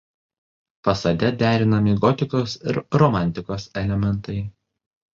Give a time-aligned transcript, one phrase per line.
[0.87, 4.43] Fasade derinami gotikos ir romantikos elementai.